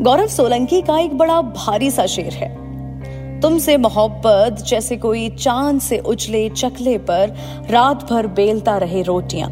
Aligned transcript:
गौरव 0.00 0.26
सोलंकी 0.26 0.82
का 0.82 0.98
एक 0.98 1.18
बड़ा 1.18 1.40
भारी 1.42 1.90
सा 1.90 2.06
शेर 2.06 2.32
है। 2.32 2.48
तुमसे 3.40 3.76
मोहब्बत 3.76 4.64
जैसे 4.68 4.96
कोई 4.96 5.30
चाँद 5.30 5.80
से 5.80 5.98
उछले 5.98 6.48
चकले 6.48 6.98
पर 6.98 7.36
रात 7.70 8.12
भर 8.12 8.26
बेलता 8.26 8.76
रहे 8.76 9.02
रोटियाँ 9.02 9.48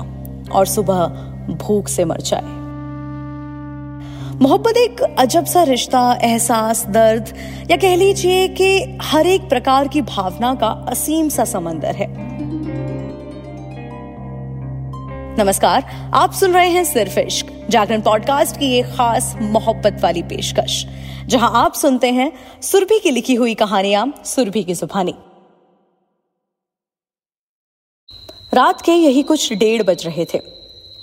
और 0.52 0.66
सुबह 0.66 1.06
भूख 1.54 1.88
से 1.88 2.04
मर 2.04 2.20
जाए। 2.20 2.42
मोहब्बत 4.42 4.76
एक 4.76 5.16
अजब 5.18 5.44
सा 5.44 5.62
रिश्ता, 5.62 6.18
एहसास, 6.22 6.86
दर्द, 6.86 7.34
या 7.70 7.76
कह 7.76 7.96
लीजिए 7.96 8.48
कि 8.48 8.98
हर 9.02 9.26
एक 9.26 9.48
प्रकार 9.48 9.88
की 9.88 10.02
भावना 10.02 10.54
का 10.54 10.68
असीम 10.68 11.28
सा 11.28 11.44
समंदर 11.44 11.94
है। 11.94 12.06
नमस्कार, 15.38 16.10
आप 16.14 16.32
सुन 16.32 16.52
रहे 16.52 16.68
हैं 16.68 16.84
सिर्फ़ 16.84 17.18
इश्क। 17.18 17.55
जागरण 17.70 18.00
पॉडकास्ट 18.00 18.56
की 18.56 18.72
एक 18.72 18.86
खास 18.86 19.34
मोहब्बत 19.42 20.00
वाली 20.02 20.22
पेशकश, 20.22 20.84
जहाँ 21.26 21.50
आप 21.54 21.74
सुनते 21.74 22.10
हैं 22.10 22.32
सुरभि 22.62 22.98
की 22.98 23.10
लिखी 23.10 23.34
हुई 23.34 23.54
कहानियाँ 23.54 24.22
सुरभि 24.24 24.62
की 24.62 24.74
जुबानी। 24.74 25.14
रात 28.54 28.80
के 28.80 28.92
यही 28.92 29.22
कुछ 29.22 29.52
डेढ़ 29.52 29.82
बज 29.82 30.06
रहे 30.06 30.24
थे। 30.24 30.40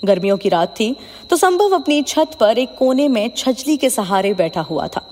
गर्मियों 0.04 0.36
की 0.36 0.48
रात 0.48 0.74
थी 0.80 0.96
तो 1.30 1.36
संभव 1.36 1.74
अपनी 1.74 2.02
छत 2.02 2.36
पर 2.40 2.58
एक 2.58 2.76
कोने 2.78 3.08
में 3.08 3.30
छजली 3.36 3.76
के 3.76 3.90
सहारे 3.90 4.34
बैठा 4.34 4.60
हुआ 4.60 4.86
था। 4.86 5.02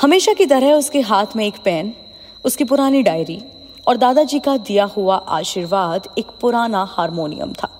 हमेशा 0.00 0.32
की 0.32 0.46
तरह 0.46 0.72
उसके 0.72 1.00
हाथ 1.00 1.36
में 1.36 1.46
एक 1.46 1.62
पेन, 1.64 1.94
उसकी 2.44 2.64
पुरानी 2.64 3.02
डायरी 3.02 3.42
और 3.86 3.96
दादाजी 3.96 4.38
का 4.38 4.56
दिया 4.56 4.84
हुआ 4.84 5.16
आशीर्वाद 5.16 6.08
एक 6.18 6.26
पुराना 6.40 6.84
हारमोनियम 6.90 7.52
था। 7.52 7.73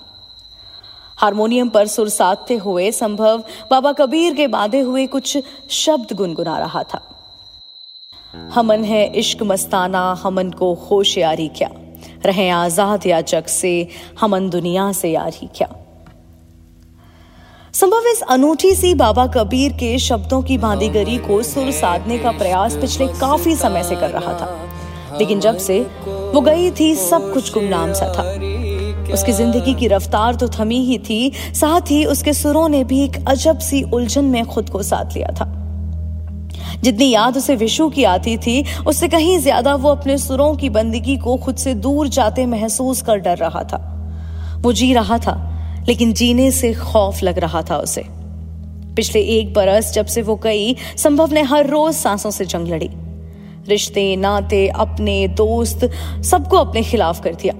हारमोनियम 1.25 1.69
पर 1.69 1.87
सुर 1.87 2.09
साधते 2.09 2.55
हुए 2.55 2.91
संभव 2.91 3.45
बाबा 3.71 3.93
कबीर 3.93 4.35
के 4.35 4.47
बांधे 4.47 4.81
हुए 4.81 5.07
कुछ 5.07 5.39
शब्द 5.71 6.17
गुनगुना 6.17 6.59
रहा 6.59 6.83
था। 6.83 7.01
हमन 8.55 8.85
है 8.85 9.13
इश्क 9.13 9.43
मस्ताना, 9.43 10.21
हमन 10.23 10.51
को 10.51 10.75
होश 10.75 11.19
यारी 11.19 11.49
क्या? 11.49 11.71
रहे 12.27 12.49
आज़ाद 12.49 13.07
या 13.07 13.21
जग 13.21 13.45
से, 13.45 13.89
हमन 14.21 14.51
दुनिया 14.51 14.93
से 14.93 15.11
यारी 15.11 15.49
क्या? 15.57 15.69
संभव 17.73 18.07
इस 18.07 18.23
अनूठी 18.23 18.75
सी 18.75 18.95
बाबा 18.95 19.27
कबीर 19.27 19.73
के 19.73 19.99
शब्दों 19.99 20.43
की 20.43 20.59
बांदीगरी 20.59 21.19
को 21.19 21.43
सुर 21.43 21.71
साधने 21.71 22.19
का 22.19 22.31
प्रयास 22.31 22.77
पिछले 22.77 23.07
काफ़ी 23.07 23.57
समय 23.57 23.85
से 23.85 23.97
कर 23.97 24.11
रहा 24.11 24.33
था। 24.33 24.69
लेकिन 25.19 25.41
जब 25.41 25.57
से 25.57 25.81
वो 26.09 26.41
गई 26.41 26.71
थी, 26.71 26.95
सब 26.95 27.33
कुछ 27.33 27.55
गुमनाम 27.55 27.93
सा 27.93 28.13
था। 28.19 28.54
उसकी 29.15 29.33
ज़िंदगी 29.33 29.75
की 29.75 29.89
रफ्तार 29.89 30.35
तो 30.35 30.49
थमी 30.49 30.79
ही 30.85 30.99
थी, 30.99 31.33
साथ 31.55 31.91
ही 31.91 32.05
उसके 32.05 32.33
सुरों 32.33 32.69
ने 32.69 32.85
भी 32.85 33.01
एक 33.01 33.17
अजब 33.29 33.59
सी 33.59 33.83
उलझन 33.83 34.25
में 34.25 34.45
खुद 34.45 34.71
को 34.71 34.83
साथ 34.83 35.15
लिया 35.15 35.29
था। 35.29 35.51
जितनी 36.83 37.11
याद 37.11 37.37
उसे 37.37 37.57
विशु 37.57 37.89
की 37.89 38.05
आती 38.05 38.37
थी, 38.37 38.65
उससे 38.87 39.09
कहीं 39.09 39.39
ज़्यादा 39.39 39.75
वो 39.75 39.91
अपने 39.91 40.19
सुरों 40.19 40.55
की 40.57 40.69
बंदगी 40.69 41.17
को 41.17 41.37
खुद 41.37 41.57
से 41.57 41.75
दूर 41.75 42.09
जाते 42.09 42.47
महसूस 42.47 43.03
कर 43.03 43.19
डर 43.19 43.37
रहा 43.37 43.63
था। 43.63 43.79
वो 44.61 44.73
जी 44.73 44.93
रहा 44.95 45.19
था, 45.19 45.37
लेकिन 45.89 46.13
जीने 46.13 46.51
से 46.51 46.73
खौफ 46.75 47.23
लग 47.23 47.39
रहा 47.39 47.63
था 47.63 47.77
उसे। 47.77 48.05
पिछले 48.97 49.21
एक 49.21 49.53
बरस 49.55 49.93
जब 49.93 50.07
से 50.07 50.23
वो 50.23 50.37
गई, 50.37 50.75
संभव 50.97 51.33
ने 51.33 51.43
हर 51.43 51.67
रोज 51.67 51.95
सांसों 51.95 52.31
से 52.31 52.45
जंग 52.45 52.69
लड़ी। 52.69 52.91
रिश्ते, 53.69 54.17
नाते, 54.17 54.69
अपने, 54.69 55.29
दोस्त, 55.29 55.91
सबको 56.23 56.57
अपने 56.57 56.83
खिलाफ 56.83 57.21
कर 57.21 57.35
दिया। 57.35 57.55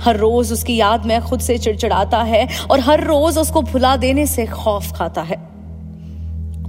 हर 0.00 0.16
रोज 0.16 0.52
उसकी 0.52 0.76
याद 0.76 1.06
में 1.06 1.20
खुद 1.20 1.40
से 1.40 1.58
चिड़चिड़ाता 1.58 2.22
है 2.22 2.48
और 2.70 2.80
हर 2.80 3.04
रोज 3.04 3.38
उसको 3.38 3.62
भुला 3.62 3.96
देने 3.96 4.26
से 4.26 4.46
खौफ 4.46 4.92
खाता 4.92 5.22
है। 5.22 5.36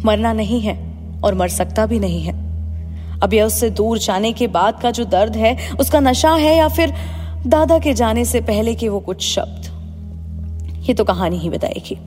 मरना 0.05 0.33
नहीं 0.33 0.61
है 0.61 0.93
और 1.23 1.35
मर 1.35 1.47
सकता 1.47 1.85
भी 1.85 1.99
नहीं 1.99 2.21
है। 2.21 2.33
अब 3.19 3.33
यह 3.33 3.45
उससे 3.45 3.69
दूर 3.69 3.97
जाने 3.97 4.33
के 4.33 4.47
बाद 4.47 4.79
का 4.81 4.91
जो 4.91 5.05
दर्द 5.05 5.35
है, 5.35 5.57
उसका 5.79 5.99
नशा 5.99 6.31
है 6.31 6.57
या 6.57 6.67
फिर 6.67 6.93
दादा 7.47 7.79
के 7.79 7.93
जाने 7.93 8.25
से 8.25 8.41
पहले 8.41 8.75
के 8.75 8.89
वो 8.89 8.99
कुछ 8.99 9.21
शब्द? 9.21 9.67
ये 10.89 10.93
तो 10.93 11.03
कहानी 11.03 11.37
ही 11.37 11.49
बताएगी। 11.49 11.97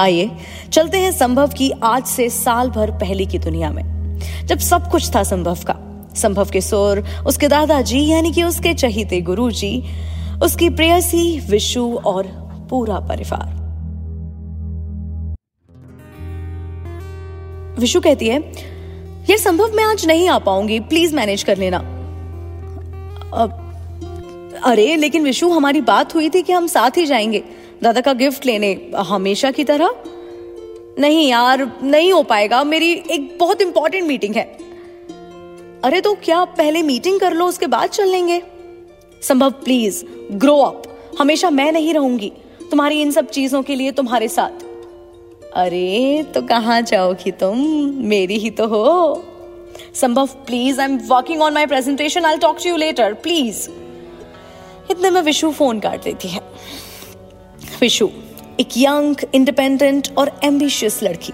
आइए, 0.00 0.30
चलते 0.72 0.98
हैं 0.98 1.12
संभव 1.12 1.48
की 1.48 1.72
आज 1.82 2.04
से 2.04 2.30
साल 2.30 2.70
भर 2.70 2.90
पहले 2.90 3.26
की 3.26 3.38
दुनिया 3.38 3.70
में। 3.70 4.18
जब 4.46 4.58
सब 4.58 4.90
कुछ 4.90 5.14
था 5.14 5.22
संभव 5.22 5.58
का, 5.66 5.74
संभव 6.14 6.48
के 6.48 6.60
सुर, 6.60 7.04
उसके 7.26 7.48
दादाजी, 7.48 8.06
यानी 8.06 8.32
कि 8.32 8.42
उसके 8.42 8.74
चहीते 8.74 9.20
गुरुजी 9.20 9.84
उसकी 10.42 10.70
प्रेयसी 10.70 11.40
विशु 11.40 12.00
और 12.04 12.26
पूरा 12.70 13.00
परिवार। 13.00 13.66
विशु 17.80 18.00
कहती 18.00 18.26
है, 18.28 18.52
यह 19.30 19.36
संभव 19.36 19.72
मैं 19.72 19.84
आज 19.84 20.06
नहीं 20.06 20.28
आ 20.28 20.38
पाऊँगी, 20.38 20.80
प्लीज़ 20.80 21.16
मैनेज 21.16 21.42
कर 21.42 21.58
लेना। 21.58 21.78
अरे, 24.64 24.96
लेकिन 24.96 25.24
विशु, 25.24 25.48
हमारी 25.48 25.80
बात 25.80 26.14
हुई 26.14 26.28
थी 26.28 26.42
कि 26.42 26.52
हम 26.52 26.66
साथ 26.66 26.90
ही 26.96 27.06
जाएँगे। 27.06 27.44
दादा 27.82 28.00
का 28.00 28.12
गिफ्ट 28.12 28.46
लेने, 28.46 28.90
हमेशा 28.96 29.50
की 29.50 29.64
तरह? 29.64 29.90
नहीं 30.98 31.28
यार, 31.28 31.80
नहीं 31.82 32.12
हो 32.12 32.22
पाएगा, 32.22 32.64
मेरी 32.64 32.92
एक 32.92 33.36
बहुत 33.40 33.62
इंपॉर्टेंट 33.62 34.08
मीटिंग 34.08 34.34
है। 34.34 34.58
अरे 35.84 36.00
तो 36.00 36.14
क्या 36.14 36.44
पहले 36.44 36.82
मीटिंग 36.82 37.20
कर 37.20 37.32
लो, 37.32 37.46
उसके 37.46 37.66
बाद 37.66 37.90
चल 37.90 38.06
लेंगे? 38.06 38.42
संभव 39.22 39.50
प्लीज़ 39.64 40.04
ग्रो 40.32 40.56
अप 40.56 40.82
हमेशा 41.18 41.50
मैं 41.50 41.70
नहीं 41.72 41.94
रहूँगी 41.94 42.32
तुम्हारी 42.70 43.00
इन 43.02 43.10
सब 43.10 43.28
चीज़ों 43.30 43.62
के 43.62 43.74
लिए 43.74 43.92
तुम्हारे 43.92 44.28
साथ। 44.28 44.64
अरे 45.54 46.22
तो 46.34 46.42
कहाँ 46.42 46.80
जाओगी 46.82 47.30
तुम? 47.30 47.58
मेरी 48.04 48.38
ही 48.38 48.50
तो 48.50 48.66
हो। 48.66 49.22
Sambhav 49.94 50.26
please 50.46 50.80
I 50.80 50.86
am 50.86 50.98
working 51.08 51.42
on 51.42 51.54
my 51.54 51.66
presentation 51.66 52.24
I 52.24 52.36
talk 52.36 52.56
to 52.56 52.68
you 52.68 52.76
later 52.76 53.14
please 53.14 53.68
इतने 54.90 55.10
में 55.10 55.20
विशु 55.22 55.50
फ़ोन 55.52 55.80
काट 55.80 56.02
देती 56.04 56.28
है। 56.28 56.40
विशु, 57.80 58.08
एक 58.60 58.76
यंग 58.76 59.16
इंडिपेंडेंट 59.34 60.08
और 60.18 60.40
एम्बिशियस 60.44 61.02
लड़की। 61.02 61.32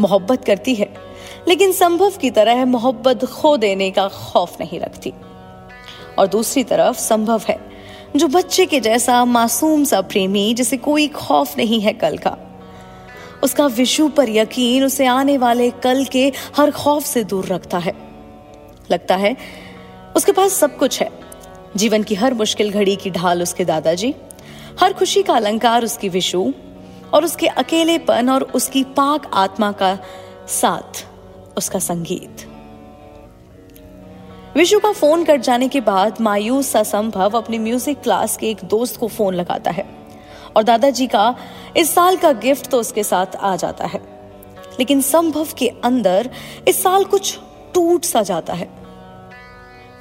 मोहब्बत 0.00 0.44
करती 0.44 0.74
है, 0.74 0.92
लेकिन 1.48 1.72
संभव 1.72 2.16
की 2.20 2.30
तरह 2.30 2.64
मोहब्बत 2.64 3.24
खो 3.24 3.56
देने 3.56 3.90
का 3.90 4.08
खौफ 4.08 4.60
नहीं 4.60 4.80
रखती। 4.80 5.12
और 6.18 6.26
दूसरी 6.26 6.64
तरफ़ 6.64 6.98
संभव 6.98 7.42
है, 7.48 7.70
जो 8.16 8.28
बच्चे 8.28 8.66
के 8.66 8.80
जैसा 8.80 9.24
मासूम 9.24 9.84
सा 9.84 10.00
प्रेमी 10.00 10.54
जिसे 10.54 10.76
कोई 10.76 11.08
खौफ 11.08 11.58
नहीं 11.58 11.80
है 11.80 11.92
कल 11.92 12.18
का। 12.18 12.36
उसका 13.42 13.66
विशु 13.66 14.08
पर 14.08 14.28
यकीन 14.28 14.84
उसे 14.84 15.06
आने 15.06 15.38
वाले 15.38 15.70
कल 15.70 16.04
के 16.04 16.32
हर 16.56 16.70
खौफ 16.70 17.04
से 17.04 17.24
दूर 17.24 17.46
रखता 17.46 17.78
है। 17.78 17.92
लगता 18.90 19.16
है, 19.16 19.36
उसके 20.16 20.32
पास 20.32 20.52
सब 20.52 20.76
कुछ 20.76 21.00
है। 21.00 21.10
जीवन 21.76 22.02
की 22.02 22.14
हर 22.14 22.34
मुश्किल 22.34 22.70
घड़ी 22.72 22.96
की 22.96 23.10
ढाल 23.10 23.42
उसके 23.42 23.64
दादाजी, 23.64 24.14
हर 24.80 24.92
खुशी 24.92 25.22
का 25.22 25.34
अलंकार 25.34 25.84
उसकी 25.84 26.08
विशु, 26.08 26.52
और 27.14 27.24
उसके 27.24 27.46
अकेलेपन 27.46 28.30
और 28.30 28.42
उसकी 28.42 28.84
पाक 28.84 29.30
आत्मा 29.34 29.72
का 29.72 29.98
साथ, 30.48 31.06
उसका 31.56 31.78
संगीत। 31.78 32.55
विशु 34.56 34.78
का 34.80 34.92
फ़ोन 34.92 35.24
कट 35.24 35.40
जाने 35.40 35.68
के 35.68 35.80
बाद 35.80 36.16
मायूस 36.20 36.68
सा 36.68 36.82
संभव 36.82 37.30
अपनी 37.30 37.58
म्यूज़िक 37.58 38.00
क्लास 38.00 38.36
के 38.36 38.50
एक 38.50 38.58
दोस्त 38.64 38.96
को 38.96 39.08
फ़ोन 39.08 39.34
लगाता 39.34 39.70
है। 39.70 39.86
और 40.56 40.62
दादाजी 40.62 41.06
का 41.06 41.36
इस 41.76 41.94
साल 41.94 42.16
का 42.16 42.32
गिफ्ट 42.32 42.70
तो 42.70 42.78
उसके 42.78 43.04
साथ 43.04 43.26
आ 43.36 43.56
जाता 43.56 43.86
है। 43.86 44.00
लेकिन 44.78 45.00
संभव 45.00 45.48
के 45.58 45.68
अंदर 45.68 46.30
इस 46.68 46.82
साल 46.82 47.04
कुछ 47.04 47.38
टूट 47.74 48.04
सा 48.04 48.22
जाता 48.22 48.52
है। 48.52 48.68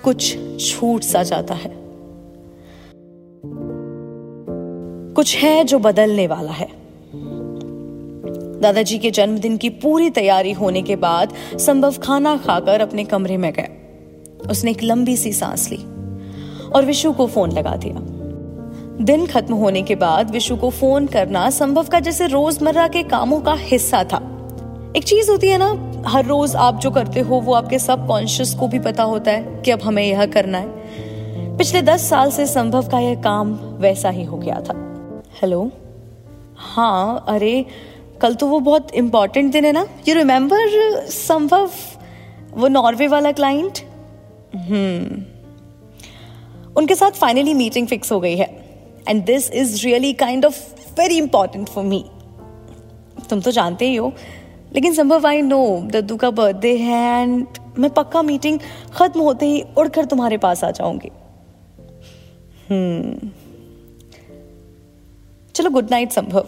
कुछ 0.03 0.37
छूट 0.67 1.01
सा 1.01 1.23
जाता 1.23 1.53
है। 1.53 1.75
कुछ 5.13 5.37
है 5.37 5.63
जो 5.63 5.79
बदलने 5.79 6.27
वाला 6.27 6.51
है। 6.51 6.67
दादाजी 8.61 8.97
के 8.97 9.11
जन्मदिन 9.11 9.57
की 9.57 9.69
पूरी 9.69 10.09
तैयारी 10.09 10.51
होने 10.51 10.81
के 10.81 10.95
बाद 10.95 11.33
संभव 11.59 11.93
खाना 11.93 12.37
खाकर 12.37 12.81
अपने 12.81 13.03
कमरे 13.03 13.37
में 13.37 13.53
गए। 13.53 13.81
उसने 14.45 14.71
एक 14.71 14.83
लंबी 14.83 15.17
सी 15.17 15.33
सांस 15.33 15.69
ली 15.71 15.77
और 16.69 16.85
विशु 16.85 17.13
को 17.13 17.27
फ़ोन 17.27 17.51
लगा 17.51 17.75
दिया। 17.75 17.95
दिन 19.03 19.25
खत्म 19.27 19.53
होने 19.53 19.81
के 19.81 19.95
बाद 19.95 20.31
विशु 20.31 20.55
को 20.55 20.69
फ़ोन 20.69 21.07
करना 21.07 21.49
संभव 21.49 21.83
का 21.83 21.99
जैसे 21.99 22.27
रोज़मर्रा 22.27 22.87
के 22.87 23.03
कामों 23.03 23.39
का 23.39 23.53
हिस्सा 23.53 24.03
था। 24.03 24.31
एक 24.97 25.03
चीज़ 25.03 25.31
होती 25.31 25.47
है 25.47 25.57
ना, 25.57 25.91
हर 26.07 26.25
रोज 26.25 26.55
आप 26.55 26.79
जो 26.79 26.91
करते 26.91 27.19
हो, 27.19 27.35
वो 27.35 27.53
आपके 27.53 27.79
सब 27.79 28.07
कॉन्शियस 28.07 28.53
को 28.53 28.67
भी 28.67 28.79
पता 28.79 29.03
होता 29.03 29.31
है 29.31 29.61
कि 29.65 29.71
अब 29.71 29.81
हमें 29.81 30.03
यह 30.03 30.25
करना 30.25 30.57
है। 30.57 31.57
पिछले 31.57 31.81
दस 31.81 32.09
साल 32.09 32.31
से 32.31 32.45
संभव 32.45 32.87
का 32.87 32.99
यह 32.99 33.15
काम 33.15 33.53
वैसा 33.53 34.09
ही 34.09 34.23
हो 34.23 34.37
गया 34.37 34.61
था। 34.61 35.03
हेलो? 35.41 35.71
हाँ 36.57 37.25
अरे, 37.27 37.65
कल 38.21 38.35
तो 38.35 38.47
वो 38.47 38.59
बहुत 38.59 38.91
इंपॉर्टेंट 38.95 39.51
दिन 39.51 39.65
है 39.65 39.71
ना। 39.71 39.87
यू 40.07 40.15
रिमेम्बर 40.15 40.57
संभव, 41.09 41.69
वो 42.53 42.67
नॉर्वे 42.67 43.07
वाला 43.07 43.31
क्लाइंट 43.31 43.79
उनके 46.77 46.95
साथ 46.95 47.11
फाइनली 47.11 47.53
मीटिंग 47.53 47.87
फिक्स 47.87 48.11
हो 48.11 48.19
गई 48.19 48.35
है। 48.35 48.65
And 49.07 49.25
this 49.25 49.51
is 49.51 49.85
really 49.85 50.13
kind 50.13 50.45
of 50.45 50.73
very 50.99 51.17
important 51.17 51.69
for 51.69 51.83
me 51.83 52.05
तुम 53.29 53.41
तो 53.41 53.51
जानते 53.51 53.87
ही 53.89 53.95
हो। 53.95 54.13
लेकिन 54.73 54.93
संभव 54.93 55.27
आई 55.27 55.41
नो 55.41 55.81
दद्दू 55.85 56.17
का 56.17 56.29
बर्थडे 56.29 56.77
है 56.77 57.21
एंड 57.21 57.47
मैं 57.77 57.91
पक्का 57.91 58.21
मीटिंग 58.21 58.59
खत्म 58.93 59.19
होते 59.19 59.45
ही 59.45 59.63
उड़कर 59.77 60.05
तुम्हारे 60.05 60.37
पास 60.37 60.63
आ 60.63 60.71
जाऊँगी। 60.71 61.09
हम्म। 62.69 63.29
चलो 65.55 65.69
गुड 65.69 65.87
नाइट 65.91 66.11
संभव। 66.11 66.47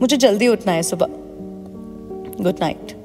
मुझे 0.00 0.16
जल्दी 0.16 0.48
उठना 0.48 0.72
है 0.72 0.82
सुबह। 0.82 1.06
गुड 2.42 2.56
नाइट 2.60 2.99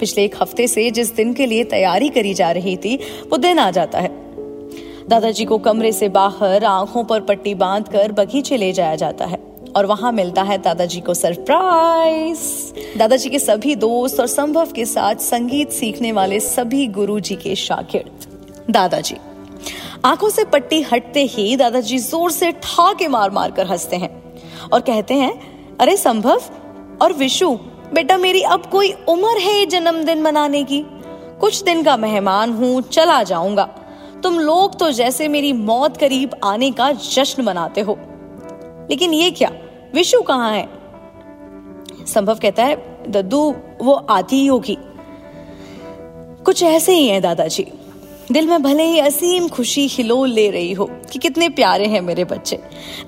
पिछले 0.00 0.24
एक 0.24 0.34
हफ़्ते 0.42 0.66
से 0.68 0.90
जिस 0.90 1.14
दिन 1.14 1.32
के 1.34 1.46
लिए 1.46 1.64
तैयारी 1.66 2.08
करी 2.08 2.34
जा 2.34 2.50
रही 2.50 2.76
थी, 2.76 2.96
वो 3.30 3.36
दिन 3.36 3.58
आ 3.58 3.70
जाता 3.70 4.00
है। 4.00 4.08
दादाजी 5.08 5.44
को 5.44 5.58
कमरे 5.58 5.92
से 5.92 6.08
बाहर 6.08 6.64
आँखों 6.64 7.04
पर 7.04 7.20
पट्टी 7.20 7.54
बांधकर 7.54 8.12
बगीचे 8.12 8.56
ले 8.56 8.72
जाया 8.72 8.96
जाता 8.96 9.24
है 9.24 9.38
और 9.76 9.86
वहाँ 9.86 10.12
मिलता 10.12 10.42
है 10.42 10.58
दादाजी 10.58 11.00
को 11.00 11.14
सरप्राइज़। 11.14 12.40
दादाजी 12.98 13.30
के 13.30 13.38
सभी 13.38 13.74
दोस्त 13.76 14.20
और 14.20 14.26
संभव 14.26 14.72
के 14.72 14.84
साथ 14.84 15.14
संगीत 15.22 15.70
सीखने 15.70 16.12
वाले 16.12 16.40
सभी 16.40 16.86
गुरुजी 16.88 17.34
के 17.34 17.54
शागिर्द। 17.56 18.26
दादाजी, 18.70 19.16
आँखों 20.04 20.28
से 20.30 20.44
पट्टी 20.44 20.80
हटते 20.82 21.24
ही 21.24 21.56
दादाजी 21.56 21.98
ज़ोर 21.98 22.30
से 22.30 22.50
ठाके 22.52 23.08
मार 23.08 23.30
मार 23.30 23.50
कर 23.50 23.66
हँसते 23.66 23.96
हैं 23.96 24.10
और 24.72 24.80
कहते 24.80 25.14
हैं, 25.14 25.32
अरे 25.80 25.96
संभव 25.96 26.42
और 27.02 27.12
विशु 27.12 27.50
बेटा 27.94 28.16
मेरी 28.16 28.42
अब 28.42 28.66
कोई 28.66 28.92
उम्र 28.92 29.38
है 29.38 29.66
जन्मदिन 29.66 30.22
मनाने 30.22 30.64
की? 30.64 30.84
कुछ 31.40 31.62
दिन 31.62 31.82
का 31.82 31.96
मेहमान 31.96 32.52
हूँ, 32.52 32.82
चला 32.82 33.22
जाऊँगा। 33.22 33.64
तुम 34.22 34.38
लोग 34.38 34.78
तो 34.78 34.90
जैसे 34.90 35.28
मेरी 35.28 35.52
मौत 35.52 35.96
करीब 35.96 36.30
आने 36.44 36.70
का 36.70 36.92
जश्न 36.92 37.42
मनाते 37.42 37.80
हो। 37.80 37.98
लेकिन 38.90 39.14
ये 39.14 39.30
क्या? 39.30 39.52
विशु 39.94 40.20
कहाँ 40.20 40.52
है? 40.52 40.68
संभव 42.06 42.34
कहता 42.34 42.64
है, 42.64 43.04
दद्दू, 43.08 43.54
वो 43.80 43.92
आती 43.92 44.36
ही 44.36 44.46
होगी। 44.46 44.78
कुछ 46.44 46.62
ऐसे 46.62 46.94
ही 46.94 47.08
है 47.08 47.20
दादाजी। 47.20 47.66
दिल 48.32 48.46
में 48.46 48.62
भले 48.62 48.82
ही 48.82 48.98
असीम 48.98 49.48
खुशी 49.48 49.86
हिलो 49.86 50.24
ले 50.24 50.50
रही 50.50 50.72
हो 50.72 50.90
कि 51.12 51.18
कितने 51.18 51.48
प्यारे 51.48 51.86
हैं 51.86 52.00
मेरे 52.00 52.24
बच्चे। 52.24 52.56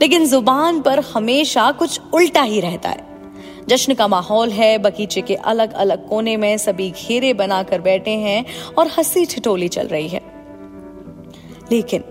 लेकिन 0.02 0.26
ज़ुबान 0.26 0.80
पर 0.80 1.00
हमेशा 1.00 1.72
कुछ 1.72 2.00
उल्टा 2.14 2.42
ही 2.42 2.60
रहता 2.60 2.88
है। 2.88 3.11
जश्न 3.68 3.94
का 3.94 4.08
माहौल 4.08 4.50
है, 4.50 4.78
बगीचे 4.78 5.20
के 5.20 5.34
अलग 5.34 5.72
अलग 5.72 6.08
कोने 6.08 6.36
में 6.36 6.56
सभी 6.58 6.90
घेरे 6.90 7.34
बनाकर 7.34 7.80
बैठे 7.80 8.10
हैं 8.10 8.44
और 8.78 8.88
हँसी 8.88 9.24
ठिठोली 9.24 9.68
चल 9.68 9.86
रही 9.86 10.08
है। 10.08 10.20
लेकिन 11.72 12.04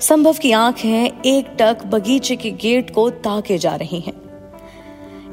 संभव 0.00 0.32
की 0.32 0.52
आँखें 0.52 1.22
एक 1.26 1.56
टक 1.58 1.84
बगीचे 1.86 2.36
के 2.36 2.50
गेट 2.50 2.90
को 2.90 3.10
ताके 3.10 3.58
जा 3.58 3.74
रही 3.76 4.00
हैं। 4.00 4.14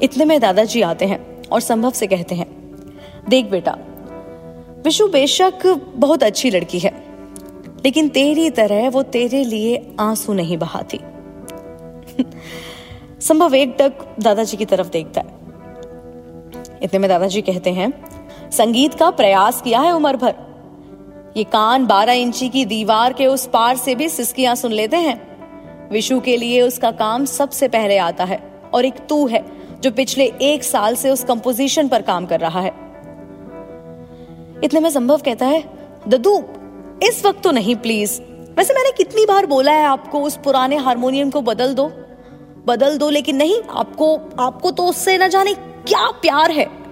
इतने 0.02 0.24
में 0.24 0.40
दादाजी 0.40 0.82
आते 0.82 1.04
हैं 1.04 1.42
और 1.52 1.60
संभव 1.60 1.90
से 1.90 2.06
कहते 2.06 2.34
हैं, 2.34 2.46
देख 3.28 3.46
बेटा, 3.46 3.76
विशु 4.84 5.08
बेशक 5.08 5.66
बहुत 5.94 6.22
अच्छी 6.22 6.50
लड़की 6.50 6.78
है, 6.78 6.92
लेकिन 7.84 8.08
तेरी 8.08 8.50
तरह 8.50 8.88
वो 8.90 9.02
तेरे 9.02 9.44
लिए 9.44 9.82
आँसू 10.00 10.32
नहीं 10.32 10.58
बहाती। 10.58 11.00
संभव 13.28 13.54
एक 13.54 13.76
टक 13.78 13.92
दादाजी 14.20 14.56
की 14.56 14.64
तरफ़ 14.64 14.88
देखता 14.88 15.20
है। 15.20 15.26
इतने 16.82 16.98
में 16.98 17.08
दादाजी 17.08 17.42
कहते 17.42 17.70
हैं, 17.70 17.92
संगीत 18.50 18.94
का 18.94 19.10
प्रयास 19.10 19.62
किया 19.62 19.80
है 19.80 19.92
उम्र 19.92 20.16
भर। 20.16 20.34
ये 21.36 21.44
कान 21.44 21.86
बारह 21.86 22.12
इंची 22.12 22.48
की 22.48 22.64
दीवार 22.64 23.12
के 23.12 23.26
उस 23.26 23.46
पार 23.46 23.76
से 23.76 23.94
भी 23.94 24.08
सिस्कियाँ 24.08 24.54
सुन 24.54 24.72
लेते 24.72 24.96
हैं। 24.96 25.16
विशु 25.90 26.20
के 26.20 26.36
लिए 26.36 26.62
उसका 26.62 26.90
काम 26.90 27.24
सबसे 27.24 27.68
पहले 27.68 27.98
आता 27.98 28.24
है 28.24 28.60
और 28.74 28.84
एक 28.84 28.94
तू 29.08 29.26
है, 29.26 29.44
जो 29.80 29.90
पिछले 29.90 30.32
एक 30.42 30.64
साल 30.64 30.96
से 30.96 31.10
उस 31.10 31.24
कंपोजिशन 31.24 31.88
पर 31.88 32.02
काम 32.02 32.26
कर 32.26 32.40
रहा 32.40 32.60
है। 32.60 32.72
इतने 34.64 34.80
में 34.80 34.90
संभव 34.90 35.18
कहता 35.18 35.46
है, 35.46 35.64
ददू, 36.08 36.38
इस 37.02 37.24
वक्त 37.26 37.42
तो 37.42 37.50
नहीं 37.50 37.76
प्लीज़ 37.76 38.20
वैसे 38.56 38.74
मैंने 38.74 38.90
कितनी 38.92 39.26
बार 39.26 39.46
बोला 39.46 39.72
है 39.72 39.84
आपको, 39.84 40.20
उस 40.20 40.36
पुराने 40.36 40.76
हारमोनियम 40.76 41.30
को 41.30 41.40
बदल 41.40 41.74
दो। 41.74 41.92
बदल 42.66 42.98
दो, 42.98 43.10
लेकिन 43.10 43.36
नहीं, 43.36 43.62
आपको 43.70 44.20
आपको 44.38 44.70
तो 44.70 44.86
उससे 44.86 45.18
न 45.18 45.28
जाने 45.28 45.54
क्या 45.54 46.10
प्यार 46.10 46.50
है। 46.50 46.84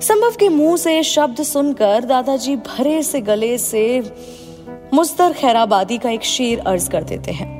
संभव 0.00 0.30
के 0.30 0.48
मुँह 0.48 0.76
से 0.76 1.02
शब्द 1.02 1.42
सुनकर 1.42 2.04
दादाजी 2.04 2.56
भरे 2.56 3.02
से 3.02 3.20
गले 3.20 3.58
से 3.58 4.14
मुस्तर 4.94 5.32
खैराबादी 5.32 5.98
का 5.98 6.10
एक 6.10 6.24
शेर 6.24 6.58
अर्ज़ 6.58 6.90
कर 6.90 7.02
देते 7.04 7.32
हैं। 7.32 7.58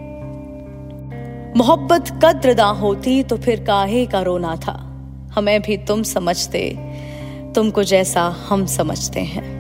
मोहब्बत 1.56 2.21
कद्रदा 2.25 2.67
होती 2.67 3.23
तो 3.23 3.37
फिर 3.37 3.65
काहे 3.65 4.06
का 4.06 4.21
रोना 4.21 4.56
था। 4.56 4.85
हमें 5.35 5.62
भी 5.62 5.77
तुम 5.77 6.03
समझते, 6.03 6.77
तुमको 7.55 7.83
जैसा 7.83 8.23
हम 8.23 8.67
समझते 8.67 9.21
हैं। 9.21 9.59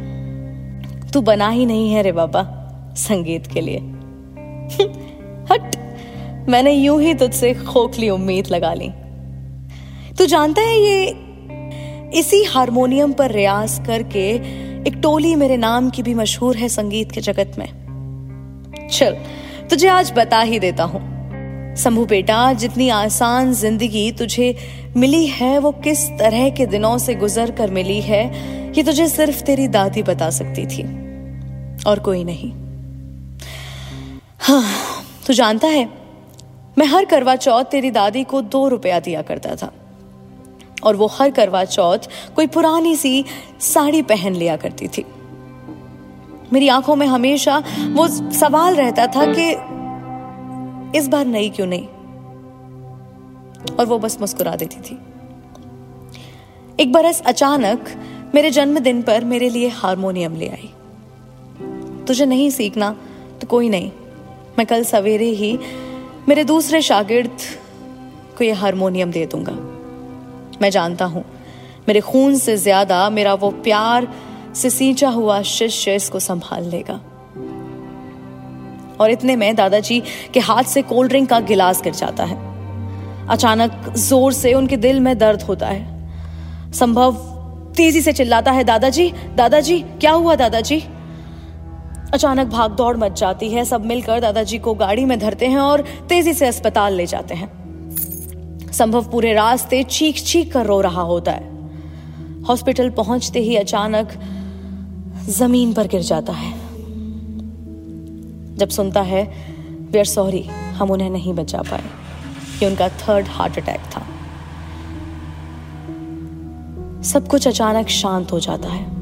तू 1.10 1.20
बना 1.20 1.48
ही 1.48 1.66
नहीं 1.66 1.92
है 1.92 2.02
रे 2.02 2.12
बाबा 2.12 2.64
संगीत 2.96 3.46
के 3.46 3.60
लिए। 3.60 3.78
हट। 5.52 5.77
मैंने 6.48 6.72
यूँ 6.72 7.02
ही 7.02 7.14
तुझसे 7.14 7.54
खोखली 7.54 8.10
उम्मीद 8.10 8.46
लगा 8.46 8.74
ली। 8.74 8.88
तू 10.18 10.26
जानता 10.26 10.62
है 10.62 10.78
ये 10.80 12.18
इसी 12.18 12.44
हारमोनियम 12.44 13.12
पर 13.12 13.30
रियाज 13.30 13.82
करके 13.86 14.28
एक 14.88 14.94
टोली 15.02 15.34
मेरे 15.36 15.56
नाम 15.56 15.90
की 15.90 16.02
भी 16.02 16.14
मशहूर 16.14 16.56
है 16.56 16.68
संगीत 16.68 17.12
के 17.12 17.20
जगत 17.20 17.52
में। 17.58 17.68
चल, 18.92 19.16
तुझे 19.70 19.88
आज 19.88 20.12
बता 20.16 20.40
ही 20.40 20.58
देता 20.58 20.84
हूँ। 20.84 21.18
शंभू 21.76 22.06
बेटा, 22.06 22.52
जितनी 22.52 22.88
आसान 22.88 23.52
ज़िंदगी 23.52 24.12
तुझे 24.12 24.56
मिली 24.96 25.26
है, 25.26 25.58
वो 25.58 25.72
किस 25.72 26.08
तरह 26.10 26.50
के 26.50 26.66
दिनों 26.66 26.98
से 26.98 27.14
गुजर 27.14 27.50
कर 27.50 27.70
मिली 27.70 28.00
है, 28.00 28.24
ये 28.72 28.82
तुझे 28.82 29.08
सिर्फ़ 29.08 29.42
तेरी 29.42 29.68
दादी 29.68 30.02
बता 30.02 30.30
सकती 30.30 30.66
थी। 30.66 30.82
और 31.86 31.98
कोई 31.98 32.24
नहीं। 32.24 32.52
हाँ 34.38 34.64
तू 35.26 35.32
जानता 35.32 35.68
है 35.68 35.97
मैं 36.78 36.86
हर 36.86 37.04
करवा 37.04 37.36
चौथ 37.36 37.64
तेरी 37.64 37.90
दादी 37.90 38.24
को 38.24 38.42
दो 38.42 38.68
रुपया 38.68 39.00
दिया 39.00 39.22
करता 39.22 39.56
था। 39.56 39.72
और 40.84 40.96
वो 40.96 41.06
हर 41.06 41.30
करवा 41.30 41.64
चौथ 41.64 41.98
कोई 42.36 42.46
पुरानी 42.46 42.96
सी 42.96 43.24
साड़ी 43.60 44.02
पहन 44.02 44.34
लिया 44.34 44.56
करती 44.56 44.88
थी। 44.88 45.04
मेरी 46.52 46.68
आँखों 46.68 46.96
में 46.96 47.06
हमेशा 47.06 47.62
वो 47.92 48.08
सवाल 48.32 48.74
रहता 48.74 49.06
था 49.06 49.34
कि 49.38 49.50
इस 50.98 51.08
बार 51.08 51.26
नई 51.26 51.50
क्यों 51.50 51.66
नहीं? 51.66 51.86
और 53.76 53.86
वो 53.86 53.98
बस 53.98 54.20
मुस्कुरा 54.20 54.56
देती 54.56 54.76
थी। 54.76 54.98
एक 56.80 56.92
बरस 56.92 57.22
अचानक 57.26 57.88
मेरे 58.34 58.50
जन्मदिन 58.50 59.02
पर 59.02 59.24
मेरे 59.24 59.48
लिए 59.48 59.68
हारमोनियम 59.68 60.36
ले 60.36 60.48
आई। 60.48 60.70
तुझे 62.04 62.26
नहीं 62.26 62.50
सीखना 62.50 62.96
तो 63.40 63.46
कोई 63.46 63.68
नहीं। 63.68 63.90
मैं 64.58 64.66
कल 64.66 64.84
सवेरे 64.84 65.26
ही 65.26 65.58
मेरे 66.28 66.42
दूसरे 66.44 66.80
शागिर्द 66.82 67.42
को 68.38 68.44
यह 68.44 68.60
हारमोनियम 68.60 69.10
दे 69.10 69.24
दूँगा। 69.26 69.52
मैं 70.62 70.70
जानता 70.70 71.04
हूँ, 71.04 71.24
मेरे 71.88 72.00
खून 72.00 72.36
से 72.38 72.56
ज़्यादा 72.56 73.08
मेरा 73.10 73.34
वो 73.34 73.50
प्यार 73.64 74.08
से 74.54 74.70
सींचा 74.70 75.08
हुआ 75.08 75.40
शिष्य 75.42 75.94
इसको 75.94 76.18
संभाल 76.18 76.64
लेगा। 76.64 76.94
और 79.00 79.10
इतने 79.10 79.36
में 79.36 79.54
दादाजी 79.56 80.02
के 80.34 80.40
हाथ 80.40 80.64
से 80.64 80.82
कोल्ड 80.82 81.10
ड्रिंक 81.10 81.28
का 81.30 81.40
गिलास 81.40 81.82
गिर 81.82 81.94
जाता 81.94 82.24
है। 82.24 82.36
अचानक 83.28 83.92
ज़ोर 83.98 84.32
से 84.32 84.54
उनके 84.54 84.76
दिल 84.76 85.00
में 85.00 85.16
दर्द 85.18 85.42
होता 85.42 85.66
है। 85.66 86.72
संभव 86.72 87.14
तेज़ी 87.76 88.00
से 88.00 88.12
चिल्लाता 88.12 88.50
है, 88.50 88.64
दादाजी 88.64 89.12
दादाजी, 89.36 89.80
क्या 89.80 90.12
हुआ 90.12 90.34
दादाजी? 90.34 90.82
अचानक 92.14 92.46
भाग 92.46 92.70
दौड़ 92.70 92.96
मच 92.96 93.20
जाती 93.20 93.50
है। 93.50 93.64
सब 93.64 93.84
मिलकर 93.84 94.20
दादाजी 94.20 94.58
को 94.58 94.74
गाड़ी 94.74 95.04
में 95.04 95.18
धरते 95.18 95.46
हैं 95.46 95.58
और 95.58 95.80
तेज़ी 96.08 96.32
से 96.32 96.46
अस्पताल 96.46 96.94
ले 96.94 97.06
जाते 97.06 97.34
हैं। 97.34 97.58
संभव 98.72 99.04
पूरे 99.10 99.32
रास्ते 99.32 99.82
चीख 99.82 100.16
चीख 100.16 100.52
कर 100.52 100.66
रो 100.66 100.80
रहा 100.80 101.02
होता 101.02 101.32
है। 101.32 101.70
हॉस्पिटल 102.42 102.90
पहुँचते 102.90 103.40
ही 103.40 103.56
अचानक 103.56 104.08
ज़मीन 105.28 105.72
पर 105.72 105.86
गिर 105.86 106.00
जाता 106.00 106.32
है। 106.32 106.52
जब 108.56 108.68
सुनता 108.68 109.02
है 109.02 109.32
वी 109.92 109.98
आर 109.98 110.04
सॉरी 110.04 110.42
हम 110.48 110.90
उन्हें 110.90 111.10
नहीं 111.10 111.34
बचा 111.34 111.62
पाए। 111.62 111.82
कि 112.58 112.66
उनका 112.66 112.88
थर्ड 112.88 113.26
हार्ट 113.28 113.58
अटैक 113.58 113.80
था। 113.80 114.02
सब 117.02 117.28
कुछ 117.28 117.48
अचानक 117.48 117.88
शांत 117.88 118.32
हो 118.32 118.40
जाता 118.40 118.68
है। 118.68 118.97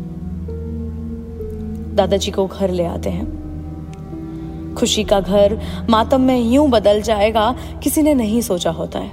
दादाजी 1.97 2.31
को 2.31 2.47
घर 2.47 2.71
ले 2.71 2.85
आते 2.85 3.11
हैं। 3.11 4.75
खुशी 4.75 5.05
का 5.05 5.21
घर 5.21 5.61
मातम 5.91 6.21
में 6.21 6.41
यूँ 6.41 6.69
बदल 6.69 7.03
जाएगा, 7.03 7.55
किसी 7.83 8.03
ने 8.03 8.15
नहीं 8.15 8.41
सोचा 8.41 8.71
होता 8.71 8.99
है। 8.99 9.11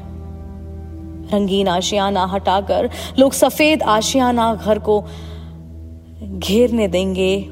रंगीन 1.34 1.68
आशियाना 1.68 2.26
हटाकर 2.26 2.90
लोग 3.20 3.34
सफ़ेद 3.34 3.84
आशियाना 3.84 4.54
घर 4.56 4.80
को 4.80 5.04
घेरने 6.24 6.88
देंगे, 6.88 7.48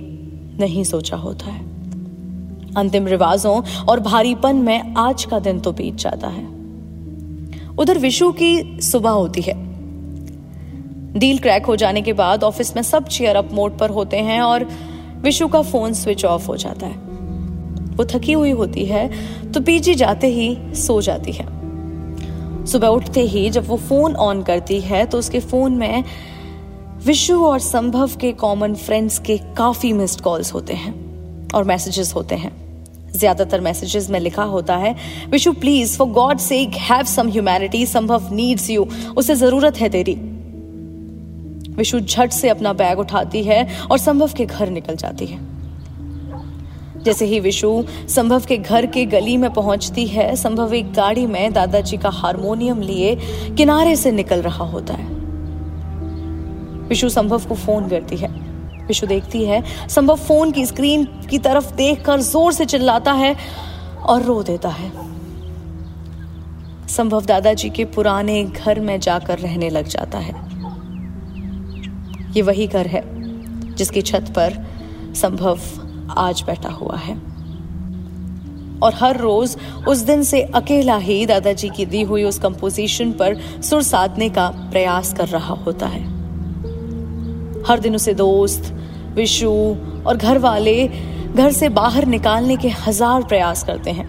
नहीं 0.60 0.84
सोचा 0.84 1.18
होता 1.18 1.46
है। 1.46 1.60
अंतिम 2.78 3.08
रिवाजों 3.08 3.62
और 3.90 4.00
भारीपन 4.00 4.56
में 4.56 4.94
आज 4.96 5.24
का 5.24 5.40
दिन 5.40 5.60
तो 5.60 5.72
बीत 5.72 5.96
जाता 5.96 6.28
है। 6.28 6.46
उधर 7.78 7.98
विशु 7.98 8.32
की 8.32 8.82
सुबह 8.82 9.10
होती 9.10 9.42
है। 9.42 9.54
डील 11.20 11.38
क्रैक 11.38 11.66
हो 11.66 11.76
जाने 11.76 12.02
के 12.02 12.14
बाद 12.14 12.44
ऑफ़िस 12.44 12.76
में 12.76 12.84
सब 12.84 13.08
चेयर 13.08 13.36
अप 13.36 13.50
मोड 13.54 13.78
पर 13.78 13.90
होते 13.90 14.18
हैं 14.18 14.42
और 14.42 14.68
विशु 15.24 15.48
का 15.48 15.62
फ़ोन 15.62 15.94
स्विच 15.94 16.26
ऑफ़ 16.26 16.48
हो 16.48 16.56
जाता 16.58 16.88
है। 16.88 17.10
वो 17.92 18.06
थकी 18.06 18.34
हुई 18.34 18.52
होती 18.52 18.86
है 18.86 19.10
तो 19.52 19.62
पीजी 19.62 19.96
जाते 19.96 20.28
ही 20.30 20.58
सो 20.78 21.02
जाती 21.02 21.32
है। 21.32 21.46
सुबह 22.66 22.88
उठते 22.90 23.22
ही 23.22 23.50
जब 23.50 23.68
वो 23.68 23.78
फ़ोन 23.80 24.16
ऑन 24.18 24.42
करती 24.44 24.80
है 24.82 25.06
तो 25.06 25.18
उसके 25.18 25.40
फ़ोन 25.42 25.74
में 25.74 26.04
विशु 27.06 27.44
और 27.46 27.60
संभव 27.60 28.16
के 28.22 28.32
कॉमन 28.34 28.76
फ्रेंड्स 28.78 29.20
के 29.20 29.38
काफ़ी 29.58 29.94
मिस्ड 29.94 30.22
कॉल्स 30.22 30.54
होते 30.54 30.74
हैं 30.74 30.94
और 31.52 31.64
मैसेजेस 31.64 32.14
होते 32.16 32.36
हैं। 32.36 32.52
ज़्यादातर 33.12 33.62
मैसेजेस 33.62 34.10
में 34.10 34.20
लिखा 34.20 34.44
होता 34.44 34.76
है, 34.78 34.96
Vishu 35.30 35.52
please 35.54 35.98
for 35.98 36.08
God 36.10 36.38
sake 36.40 36.76
have 36.82 37.04
some 37.06 37.30
humanity 37.30 37.86
Sambhav 37.86 38.34
needs 38.34 38.70
you 38.70 38.88
उसे 39.18 39.36
ज़रूरत 39.36 39.78
है 39.78 39.90
तेरी। 39.90 40.14
विशु 41.82 42.00
झट 42.00 42.32
से 42.32 42.50
अपना 42.50 42.74
बैग 42.74 43.00
उठाती 43.00 43.44
है 43.44 43.68
और 43.92 43.98
संभव 43.98 44.34
के 44.38 44.46
घर 44.46 44.70
निकल 44.70 44.96
जाती 44.96 45.26
है। 45.26 45.40
जैसे 47.04 47.26
ही 47.26 47.40
विशु 47.40 47.84
संभव 48.10 48.40
के 48.40 48.58
घर 48.58 48.86
के 48.86 49.06
गली 49.06 49.38
में 49.38 49.54
पहुँचती 49.54 50.06
है, 50.08 50.36
संभव 50.36 50.74
एक 50.74 50.94
गाड़ी 50.94 51.26
में 51.26 51.54
दादाजी 51.54 51.98
का 51.98 52.10
हारमोनियम 52.10 52.82
लिए 52.82 53.16
किनारे 53.58 53.96
से 53.96 54.12
निकल 54.12 54.42
रहा 54.42 54.66
होता 54.66 54.94
है। 54.94 55.08
विशु 56.88 57.10
संभव 57.10 57.46
को 57.46 57.56
फ़ोन 57.56 57.90
करती 57.90 58.18
है। 58.18 58.28
विशु 58.88 59.08
देखती 59.08 59.46
है, 59.46 59.64
संभव 59.90 60.16
फ़ोन 60.16 60.52
की 60.52 60.66
स्क्रीन 60.66 61.06
की 61.30 61.38
तरफ़ 61.40 61.74
देखकर 61.74 62.22
ज़ोर 62.22 62.54
से 62.54 62.66
चिल्लाता 62.66 63.14
है 63.14 63.36
और 64.06 64.22
रो 64.22 64.44
देता 64.44 64.70
है। 64.70 64.92
संभव 66.88 67.26
दादाजी 67.26 67.70
के 67.70 67.86
पुराने 67.86 68.44
घर 68.44 68.80
में 68.80 69.00
जाकर 69.00 69.40
रहने 69.40 69.70
लग 69.70 69.88
जाता 69.88 70.18
है। 70.18 70.51
ये 72.34 72.42
वही 72.42 72.68
घर 72.68 72.88
है, 72.88 73.02
जिसकी 73.76 74.02
छत 74.02 74.34
पर 74.36 74.54
संभव 75.16 75.60
आज 76.18 76.44
बैठा 76.48 76.70
हुआ 76.70 76.96
है। 76.98 77.16
और 78.80 78.94
हर 78.94 79.18
रोज 79.18 79.56
उस 79.88 79.98
दिन 79.98 80.24
से 80.24 80.42
अकेला 80.56 80.98
ही 80.98 81.26
दादाजी 81.26 81.70
की 81.70 81.86
दी 81.86 82.02
हुई 82.02 82.24
उस 82.24 82.40
कंपोजिशन 82.40 83.12
पर 83.12 83.38
सुर 83.62 83.82
साधने 83.84 84.30
का 84.30 84.48
प्रयास 84.72 85.14
कर 85.14 85.28
रहा 85.28 85.54
होता 85.56 85.88
है। 85.88 86.02
हर 87.68 87.80
दिन 87.80 87.96
उसे 87.96 88.14
दोस्त, 88.14 88.74
विशु 89.16 89.52
और 90.08 90.18
घर 90.18 90.38
वाले 90.38 90.88
घर 90.88 91.52
से 91.52 91.70
बाहर 91.70 92.06
निकालने 92.06 92.58
के 92.58 92.70
हज़ार 92.78 93.24
प्रयास 93.24 93.64
करते 93.64 93.92
हैं। 93.92 94.08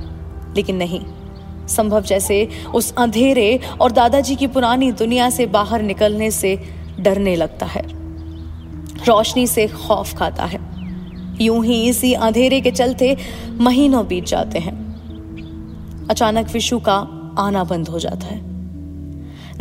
लेकिन 0.56 0.76
नहीं, 0.76 1.00
संभव 1.68 2.02
जैसे 2.02 2.48
उस 2.74 2.92
अंधेरे 2.94 3.58
और 3.80 3.92
दादाजी 3.92 4.36
की 4.36 4.46
पुरानी 4.46 4.92
दुनिया 4.92 5.28
से 5.30 5.46
बाहर 5.46 5.82
निकलने 5.82 6.30
से 6.30 6.58
डरने 7.00 7.36
लगता 7.36 7.66
है। 7.66 8.01
रोशनी 9.08 9.46
से 9.46 9.66
खौफ 9.66 10.14
खाता 10.14 10.44
है। 10.44 10.60
यूँ 11.40 11.64
ही 11.64 11.88
इसी 11.88 12.12
अंधेरे 12.12 12.60
के 12.60 12.70
चलते 12.70 13.16
महीनों 13.60 14.06
बीत 14.06 14.24
जाते 14.24 14.58
हैं। 14.58 14.82
अचानक 16.10 16.50
विशु 16.50 16.78
का 16.78 16.94
आना 17.38 17.64
बंद 17.64 17.88
हो 17.88 17.98
जाता 17.98 18.26
है। 18.26 18.40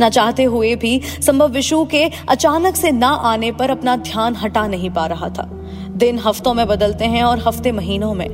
ना 0.00 0.08
चाहते 0.08 0.44
हुए 0.44 0.76
भी 0.76 1.00
संभव 1.20 1.48
विशु 1.48 1.84
के 1.84 2.10
अचानक 2.28 2.76
से 2.76 2.90
ना 2.90 3.08
आने 3.08 3.52
पर 3.52 3.70
अपना 3.70 3.96
ध्यान 3.96 4.36
हटा 4.36 4.66
नहीं 4.66 4.90
पा 4.90 5.06
रहा 5.06 5.28
था। 5.28 5.48
दिन 5.96 6.18
हफ्तों 6.18 6.54
में 6.54 6.66
बदलते 6.66 7.04
हैं 7.04 7.22
और 7.22 7.38
हफ़्ते 7.38 7.72
महीनों 7.72 8.14
में। 8.14 8.28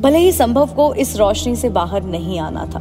भले 0.00 0.18
ही 0.18 0.32
संभव 0.32 0.66
को 0.66 0.94
इस 0.94 1.16
रोशनी 1.16 1.56
से 1.56 1.68
बाहर 1.68 2.02
नहीं 2.02 2.38
आना 2.38 2.66
था। 2.66 2.80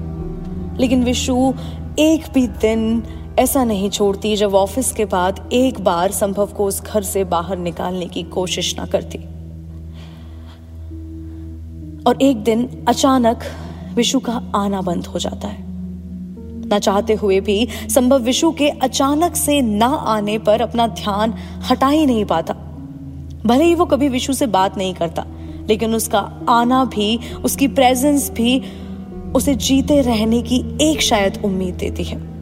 लेकिन 0.79 1.03
विशु 1.03 1.53
एक 1.99 2.23
भी 2.33 2.47
दिन 2.47 3.03
ऐसा 3.39 3.63
नहीं 3.63 3.89
छोड़ती 3.89 4.35
जब 4.35 4.55
ऑफ़िस 4.55 4.91
के 4.91 5.05
बाद 5.05 5.49
एक 5.53 5.79
बार 5.79 6.11
संभव 6.11 6.47
को 6.47 6.65
उस 6.65 6.81
घर 6.81 7.03
से 7.03 7.23
बाहर 7.23 7.57
निकालने 7.57 8.05
की 8.05 8.23
कोशिश 8.23 8.77
ना 8.79 8.85
करती। 8.85 9.17
और 12.03 12.21
एक 12.21 12.37
दिन 12.37 12.85
अचानक 12.87 13.39
विशु 13.95 14.19
का 14.19 14.51
आना 14.55 14.81
बंद 14.81 15.05
हो 15.05 15.19
जाता 15.19 15.47
है। 15.47 15.57
ना 16.67 16.79
चाहते 16.79 17.13
हुए 17.13 17.39
भी 17.39 17.67
संभव 17.89 18.19
विशु 18.19 18.51
के 18.51 18.69
अचानक 18.69 19.35
से 19.35 19.61
ना 19.61 19.87
आने 19.87 20.37
पर 20.37 20.61
अपना 20.61 20.87
ध्यान 20.87 21.33
हटा 21.69 21.87
ही 21.87 22.05
नहीं 22.05 22.25
पाता। 22.25 22.53
भले 23.45 23.63
ही 23.63 23.75
वो 23.75 23.85
कभी 23.85 24.09
विशु 24.09 24.33
से 24.33 24.47
बात 24.47 24.77
नहीं 24.77 24.93
करता, 24.93 25.25
लेकिन 25.69 25.95
उसका 25.95 26.39
आना 26.49 26.85
भी, 26.85 27.19
उसकी 27.45 27.67
प्रेजेंस 27.67 28.31
भी, 28.31 28.61
उसे 29.35 29.55
जीते 29.55 30.01
रहने 30.01 30.41
की 30.41 30.63
एक 30.81 31.01
शायद 31.01 31.41
उम्मीद 31.45 31.75
देती 31.75 32.03
है। 32.03 32.32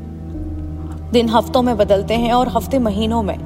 दिन 1.12 1.30
हफ्तों 1.30 1.62
में 1.62 1.78
बदलते 1.78 2.14
हैं 2.14 2.34
और 2.34 2.50
हफ़्ते 2.50 2.80
महीनों 2.80 3.24
में। 3.24 3.38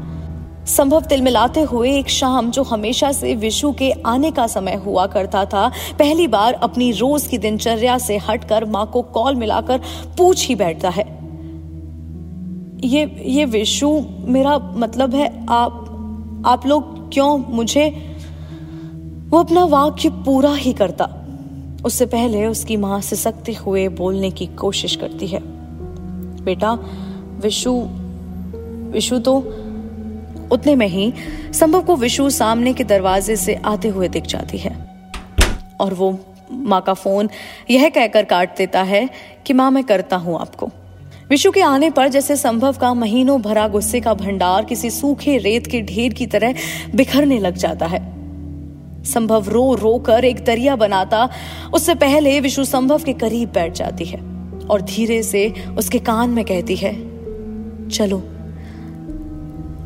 संभव 0.66 1.02
तिलमिलाते 1.02 1.62
हुए 1.62 1.92
एक 1.92 2.10
शाम 2.10 2.52
जो 2.52 2.64
हमेशा 2.64 3.12
से 3.12 3.36
विशु 3.36 3.72
के 3.72 3.92
आने 3.92 4.32
का 4.32 4.48
समय 4.48 4.76
हुआ 4.76 5.06
करता 5.08 5.46
था, 5.46 5.68
पहली 6.00 6.28
बार 6.28 6.54
अपनी 6.54 6.92
रोज 6.92 7.28
की 7.28 7.38
दिनचर्या 7.38 7.98
से 7.98 8.18
हटकर 8.18 8.66
माँ 8.66 8.86
को 8.94 9.02
कॉल 9.02 9.36
मिलाकर 9.36 9.82
पूछ 10.18 10.48
ही 10.48 10.56
बैठता 10.56 10.90
है। 10.90 11.04
ये 12.84 13.24
ये 13.26 13.46
विशु, 13.46 13.90
मेरा 14.20 14.58
मतलब 14.58 15.16
है 15.16 15.46
आप 15.50 15.82
आप 16.46 16.66
लोग 16.66 17.14
क्यों 17.14 17.38
मुझे, 17.50 17.90
वो 19.30 19.40
अपना 19.40 19.64
वाक्य 19.64 20.10
पूरा 20.10 20.54
ही 20.54 20.74
करता। 20.74 21.10
उससे 21.86 22.06
पहले 22.06 22.46
उसकी 22.46 22.78
माँ 22.78 23.02
सिसकते 23.02 23.54
हुए 23.54 23.88
बोलने 23.88 24.32
की 24.32 24.46
कोशिश 24.46 24.96
करती 24.96 25.28
है। 25.28 25.40
बेटा 26.44 26.78
विशु 27.42 27.88
विशु 28.92 29.20
तो 29.20 29.38
उतने 30.52 30.76
में 30.76 30.88
ही 30.88 31.14
संभव 31.54 31.82
को 31.82 31.96
विशु 31.96 32.30
सामने 32.30 32.74
के 32.74 32.84
दरवाजे 32.84 33.36
से 33.36 33.56
आते 33.56 33.88
हुए 33.88 34.08
दिख 34.08 34.24
जाती 34.24 34.58
है। 34.58 34.86
और 35.80 35.94
वो 35.94 36.20
माँ 36.52 36.82
का 36.82 36.94
फ़ोन 36.94 37.30
यह 37.70 37.90
कहकर 37.90 38.26
काट 38.26 38.58
देता 38.58 38.84
है 38.84 39.10
कि, 39.46 39.54
माँ, 39.54 39.72
मैं 39.72 39.84
करता 39.84 40.16
हूँ 40.16 40.40
आपको। 40.40 40.70
विशु 41.30 41.52
के 41.52 41.62
आने 41.62 41.90
पर 41.90 42.08
जैसे 42.08 42.36
संभव 42.36 42.74
का 42.74 42.94
महीनों 42.94 43.42
भरा 43.42 43.68
गुस्से 43.68 44.00
का 44.00 44.14
भंडार 44.14 44.66
किसी 44.66 44.90
सूखे 44.90 45.38
रेत 45.38 45.68
के 45.68 45.82
ढेर 45.82 46.14
की 46.14 46.28
तरह 46.28 46.54
बिखरने 46.96 47.40
लग 47.40 47.56
जाता 47.56 47.86
है। 47.86 48.16
संभव 49.04 49.50
रो 49.50 49.76
रो 49.76 49.98
कर 49.98 50.26
एक 50.26 50.46
दरिया 50.46 50.76
बनाता, 50.76 51.30
उससे 51.74 51.96
पहले 51.96 52.40
विशु 52.40 52.66
संभव 52.66 53.04
के 53.04 53.14
करीब 53.14 53.52
बैठ 53.52 53.74
जाती 53.74 54.06
है 54.06 54.20
और 54.70 54.82
धीरे 54.82 55.24
से 55.24 55.54
उसके 55.78 56.00
कान 56.00 56.30
में 56.30 56.46
कहती 56.46 56.76
है 56.76 57.15
चलो। 57.92 58.24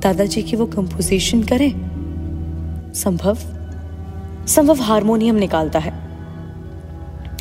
दादाजी 0.04 0.42
की 0.42 0.56
वो 0.56 0.66
कंपोजिशन 0.66 1.44
करें। 1.44 1.72
संभव? 2.96 3.38
संभव 4.48 4.82
हारमोनियम 4.82 5.36
निकालता 5.36 5.80
है। 5.80 6.10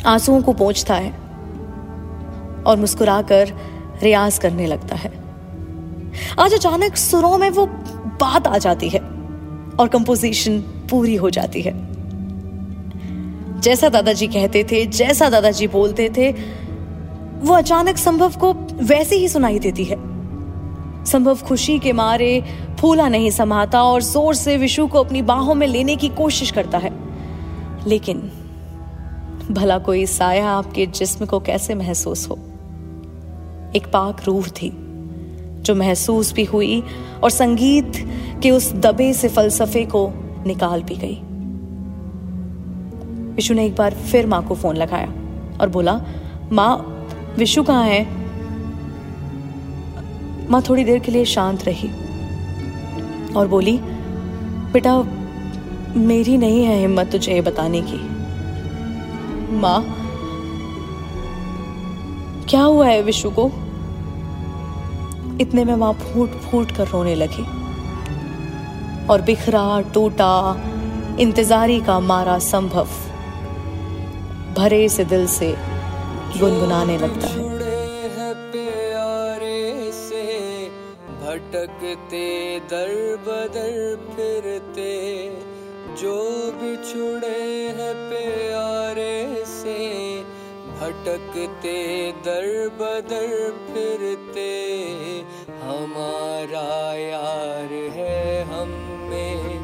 आंसुओं 0.05 0.41
को 0.41 0.53
पहुँचता 0.53 0.93
है 0.93 1.11
और 2.63 2.77
मुस्कुराकर 2.77 3.53
रियाज 4.03 4.37
करने 4.37 4.67
लगता 4.67 4.95
है। 4.95 5.13
आज 6.39 6.53
अचानक 6.53 6.95
सुरों 6.95 7.37
में 7.37 7.49
वो 7.49 7.65
बात 8.21 8.47
आ 8.47 8.57
जाती 8.57 8.89
है 8.89 8.99
और 9.79 9.87
कंपोजिशन 9.93 10.59
पूरी 10.59 11.15
हो 11.15 11.29
जाती 11.29 11.61
है। 11.61 11.89
जैसा 13.61 13.89
दादाजी 13.89 14.27
कहते 14.27 14.63
थे, 14.63 14.85
जैसा 14.85 15.29
दादाजी 15.29 15.67
बोलते 15.67 16.09
थे, 16.17 16.31
वो 17.39 17.53
अचानक 17.53 17.97
संभव 17.97 18.31
को 18.31 18.53
वैसे 18.73 19.15
ही 19.15 19.27
सुनाई 19.27 19.59
देती 19.59 19.83
है। 19.83 20.08
संभव 21.05 21.37
खुशी 21.37 21.79
के 21.79 21.93
मारे 21.93 22.43
फूला 22.79 23.07
नहीं 23.09 23.29
समाता 23.29 23.83
और 23.83 24.01
ज़ोर 24.01 24.35
से 24.35 24.57
विशु 24.57 24.87
को 24.87 25.03
अपनी 25.03 25.21
बाहों 25.21 25.55
में 25.55 25.67
लेने 25.67 25.95
की 25.95 26.09
कोशिश 26.09 26.51
करता 26.51 26.77
है। 26.77 26.91
लेकिन 27.87 28.31
भला 29.51 29.77
कोई 29.77 30.05
साया 30.05 30.49
आपके 30.49 30.85
जिस्म 30.85 31.25
को 31.25 31.39
कैसे 31.39 31.75
महसूस 31.75 32.29
हो? 32.29 32.39
एक 33.75 33.87
पाक 33.93 34.23
रूह 34.25 34.47
थी, 34.47 34.71
जो 35.61 35.75
महसूस 35.75 36.33
भी 36.33 36.43
हुई 36.43 36.83
और 37.23 37.29
संगीत 37.29 37.91
के 38.43 38.51
उस 38.51 38.73
दबे 38.73 39.13
से 39.13 39.29
फलसफे 39.29 39.85
को 39.85 40.13
निकाल 40.45 40.83
भी 40.83 40.95
गई। 40.95 41.19
विशु 43.35 43.53
ने 43.53 43.65
एक 43.65 43.75
बार 43.75 43.93
फिर 43.93 44.27
माँ 44.27 44.43
को 44.47 44.55
फ़ोन 44.55 44.75
लगाया 44.75 45.13
और 45.61 45.69
बोला, 45.69 46.01
माँ, 46.51 47.05
विशु 47.37 47.63
कहाँ 47.63 47.85
है? 47.85 48.18
माँ 50.49 50.61
थोड़ी 50.61 50.83
देर 50.83 50.99
के 50.99 51.11
लिए 51.11 51.25
शांत 51.25 51.63
रही 51.63 51.89
और 53.33 53.47
बोली 53.47 53.77
बेटा 54.73 55.01
मेरी 55.97 56.37
नहीं 56.37 56.63
है 56.65 56.79
हिम्मत 56.79 57.11
तुझे 57.11 57.33
ये 57.33 57.41
बताने 57.41 57.81
की। 57.81 57.97
माँ, 59.55 59.81
क्या 62.49 62.61
हुआ 62.61 62.87
है 62.87 63.01
विशु 63.01 63.29
को? 63.29 63.45
इतने 65.41 65.63
में 65.65 65.75
माँ 65.75 65.93
फूट 65.93 66.31
फूट 66.41 66.71
कर 66.71 66.87
रोने 66.87 67.15
लगी 67.15 67.43
और 69.07 69.21
बिखरा, 69.21 69.81
टूटा, 69.93 70.55
इंतजारी 71.19 71.79
का 71.81 71.99
मारा 71.99 72.39
संभव 72.39 72.87
भरे 74.57 74.87
से 74.89 75.05
दिल 75.05 75.27
से 75.27 75.55
गुनगुनाने 76.39 76.97
लगता 76.97 77.27
है। 77.27 77.47
भटकते 81.29 82.59
दर 82.59 82.91
बदर 83.27 83.97
फिरते 84.15 84.93
जो 86.01 86.15
बिछुड़े 86.51 87.41
हैं 87.77 87.93
प्यारे 88.09 89.43
से 89.47 89.75
भटकते 90.79 91.75
दर 92.11 92.47
बदर 92.81 93.27
फिरते 93.67 94.47
हमारा 95.61 96.95
यार 96.95 97.73
है 97.73 98.43
हम 98.43 98.69
में 99.11 99.59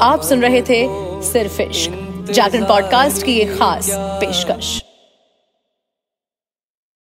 आप 0.00 0.22
सुन 0.22 0.42
रहे 0.42 0.62
थे 0.62 0.82
सिर्फ़ 1.22 1.62
इश्क। 1.62 1.90
जागरण 2.32 2.64
पॉडकास्ट 2.64 3.26
की 3.26 3.38
एक 3.38 3.58
खास 3.58 3.90
पेशकश। 3.92 4.82